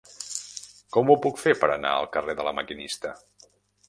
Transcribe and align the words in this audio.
Com 0.95 1.11
ho 1.13 1.17
puc 1.25 1.37
fer 1.41 1.53
per 1.63 1.69
anar 1.73 1.91
al 1.97 2.07
carrer 2.15 2.35
de 2.39 2.47
La 2.47 2.55
Maquinista? 2.61 3.13